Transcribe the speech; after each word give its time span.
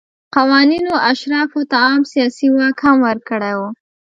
قوانینو 0.35 0.93
اشرافو 1.11 1.59
ته 1.69 1.77
عام 1.85 2.01
سیاسي 2.11 2.47
واک 2.55 2.77
هم 2.85 2.97
ورکړی 3.07 3.53
و. 3.57 3.61